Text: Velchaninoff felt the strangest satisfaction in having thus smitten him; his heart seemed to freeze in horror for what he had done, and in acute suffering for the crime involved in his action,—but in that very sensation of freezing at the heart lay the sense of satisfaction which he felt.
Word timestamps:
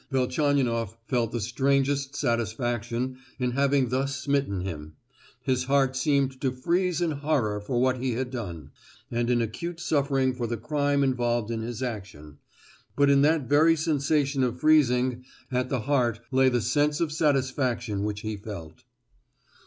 Velchaninoff 0.09 0.97
felt 1.07 1.31
the 1.31 1.39
strangest 1.39 2.15
satisfaction 2.15 3.17
in 3.37 3.51
having 3.51 3.89
thus 3.89 4.15
smitten 4.15 4.61
him; 4.61 4.95
his 5.43 5.65
heart 5.65 5.95
seemed 5.95 6.41
to 6.41 6.51
freeze 6.51 7.01
in 7.01 7.11
horror 7.11 7.61
for 7.61 7.79
what 7.79 7.99
he 7.99 8.13
had 8.13 8.31
done, 8.31 8.71
and 9.11 9.29
in 9.29 9.43
acute 9.43 9.79
suffering 9.79 10.33
for 10.33 10.47
the 10.47 10.57
crime 10.57 11.03
involved 11.03 11.51
in 11.51 11.61
his 11.61 11.83
action,—but 11.83 13.11
in 13.11 13.21
that 13.21 13.43
very 13.47 13.75
sensation 13.75 14.41
of 14.43 14.59
freezing 14.59 15.23
at 15.51 15.69
the 15.69 15.81
heart 15.81 16.19
lay 16.31 16.49
the 16.49 16.61
sense 16.61 16.99
of 16.99 17.11
satisfaction 17.11 18.01
which 18.03 18.21
he 18.21 18.35
felt. 18.35 18.83